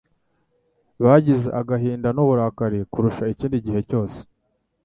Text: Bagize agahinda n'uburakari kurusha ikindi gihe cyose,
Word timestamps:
Bagize 1.03 1.47
agahinda 1.59 2.09
n'uburakari 2.11 2.79
kurusha 2.91 3.23
ikindi 3.33 3.57
gihe 3.65 3.79
cyose, 3.89 4.17